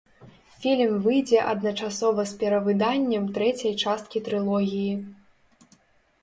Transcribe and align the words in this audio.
Фільм 0.61 0.93
выйдзе 1.07 1.39
адначасова 1.51 2.25
з 2.31 2.39
перавыданнем 2.45 3.29
трэцяй 3.37 3.77
часткі 3.85 4.23
трылогіі. 4.29 4.91